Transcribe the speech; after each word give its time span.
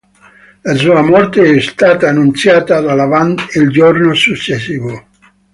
La 0.63 0.73
sua 0.73 1.03
morte 1.03 1.43
è 1.57 1.59
stata 1.59 2.09
annunciata 2.09 2.79
dalla 2.81 3.05
band 3.05 3.39
il 3.53 3.69
giorno 3.69 4.15
successivo. 4.15 5.05